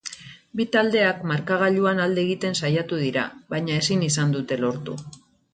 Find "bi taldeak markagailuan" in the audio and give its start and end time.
0.59-2.01